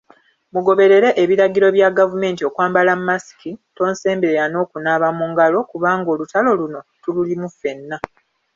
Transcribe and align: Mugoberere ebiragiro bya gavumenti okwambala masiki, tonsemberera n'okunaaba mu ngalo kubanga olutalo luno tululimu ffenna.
Mugoberere 0.53 1.09
ebiragiro 1.23 1.67
bya 1.75 1.89
gavumenti 1.97 2.41
okwambala 2.49 2.91
masiki, 3.07 3.51
tonsemberera 3.75 4.45
n'okunaaba 4.49 5.07
mu 5.17 5.25
ngalo 5.31 5.59
kubanga 5.69 6.07
olutalo 6.13 6.49
luno 6.59 6.79
tululimu 7.03 7.47
ffenna. 7.53 7.97